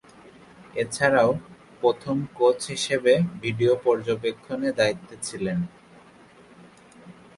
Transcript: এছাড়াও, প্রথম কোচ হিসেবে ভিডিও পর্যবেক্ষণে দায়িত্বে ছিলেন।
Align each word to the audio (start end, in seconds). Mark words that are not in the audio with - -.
এছাড়াও, 0.75 1.31
প্রথম 1.81 2.17
কোচ 2.37 2.59
হিসেবে 2.73 3.13
ভিডিও 3.43 3.73
পর্যবেক্ষণে 3.85 4.69
দায়িত্বে 4.79 5.15
ছিলেন। 5.27 5.59